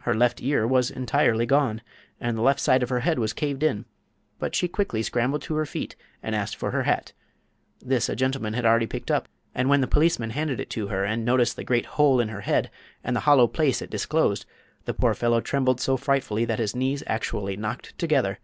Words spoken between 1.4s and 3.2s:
gone, and the left side of her head